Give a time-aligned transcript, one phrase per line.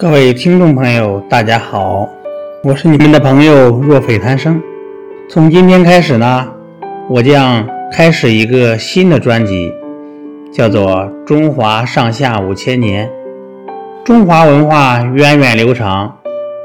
[0.00, 2.08] 各位听众朋友，大家好，
[2.64, 4.58] 我是你们的朋友若非谈生。
[5.28, 6.48] 从今天开始呢，
[7.10, 9.70] 我将开始一个新的专辑，
[10.50, 10.86] 叫做
[11.26, 13.06] 《中华上下五千年》。
[14.02, 16.16] 中华文化源远流长，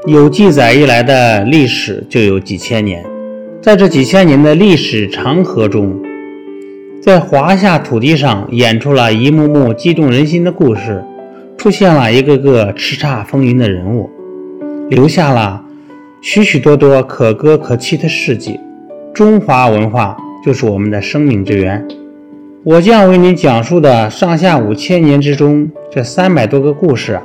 [0.06, 3.04] 有记载以来的历史就有几千年。
[3.60, 5.94] 在这几千年的历史长河中，
[7.02, 11.04] 在华夏土地上演出了一幕幕激动人心的故事。
[11.56, 14.08] 出现了一个个叱咤风云的人物，
[14.88, 15.64] 留下了
[16.20, 18.60] 许许多多可歌可泣的事迹。
[19.14, 21.86] 中华文化就是我们的生命之源。
[22.62, 27.18] 我将为您讲述的上下五千年之中这三百多个故事，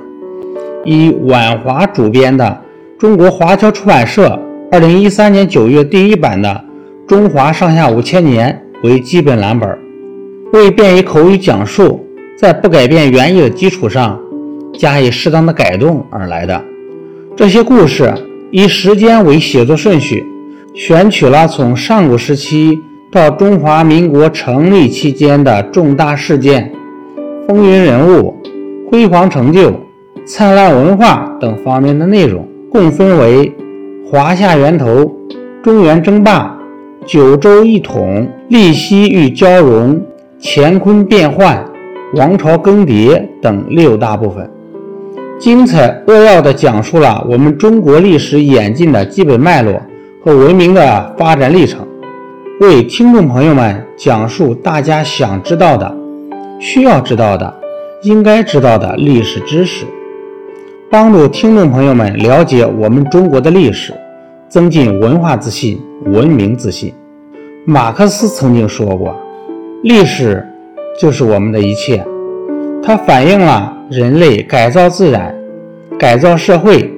[0.85, 2.61] 以晚华主编的
[2.97, 4.39] 中国华侨出版社
[4.71, 6.63] 二零一三年九月第一版的
[7.09, 9.77] 《中华上下五千年》为基本蓝本，
[10.53, 12.07] 为便于口语讲述。
[12.41, 14.19] 在不改变原意的基础上，
[14.73, 16.59] 加以适当的改动而来的。
[17.35, 18.11] 这些故事
[18.49, 20.25] 以时间为写作顺序，
[20.73, 22.79] 选取了从上古时期
[23.11, 26.73] 到中华民国成立期间的重大事件、
[27.47, 28.33] 风云人物、
[28.89, 29.71] 辉煌成就、
[30.25, 33.53] 灿烂文化等方面的内容，共分为
[34.09, 35.15] 华夏源头、
[35.61, 36.57] 中原争霸、
[37.05, 40.03] 九州一统、立西与交融、
[40.41, 41.63] 乾坤变幻。
[42.13, 44.49] 王朝更迭等六大部分，
[45.39, 49.81] 精彩扼要地讲述了我们中国历史演进的基本脉络
[50.21, 51.87] 和文明的发展历程，
[52.59, 55.95] 为听众朋友们讲述大家想知道的、
[56.59, 57.53] 需要知道的、
[58.03, 59.85] 应该知道的历史知识，
[60.89, 63.93] 帮助听众朋友们了解我们中国的历史，
[64.49, 66.93] 增进文化自信、文明自信。
[67.65, 69.15] 马克思曾经说过
[69.81, 70.45] ：“历史。”
[70.99, 72.05] 就是我们的一切，
[72.83, 75.33] 它反映了人类改造自然、
[75.97, 76.91] 改造社会、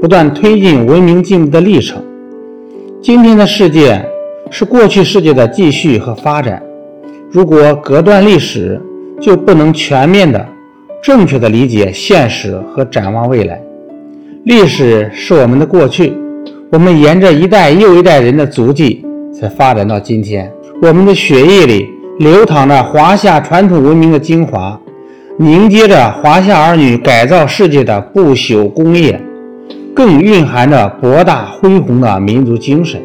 [0.00, 2.02] 不断推进文明进步的历程。
[3.00, 4.04] 今天的世界
[4.50, 6.62] 是过去世界的继续和发展。
[7.30, 8.80] 如果隔断历史，
[9.20, 10.46] 就不能全面的、
[11.02, 13.58] 正确的理解现实和展望未来。
[14.44, 16.12] 历史是我们的过去，
[16.70, 19.02] 我们沿着一代又一代人的足迹
[19.32, 20.52] 才发展到今天。
[20.82, 21.95] 我们的血液里。
[22.18, 24.80] 流淌着华夏传统文明的精华，
[25.38, 29.20] 凝结着华夏儿女改造世界的不朽功业，
[29.94, 32.98] 更蕴含着博大恢宏的民族精神。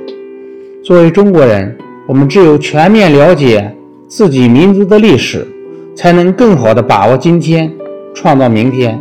[0.82, 1.78] 作为中国人，
[2.08, 3.76] 我们只有全面了解
[4.08, 5.46] 自己民族的历史，
[5.94, 7.70] 才能更好地把握今天，
[8.16, 8.98] 创造明天。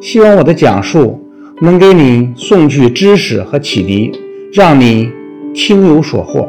[0.00, 1.20] 希望我的讲述
[1.60, 4.10] 能给你送去知识和启迪，
[4.52, 5.08] 让你
[5.54, 6.48] 听有所获。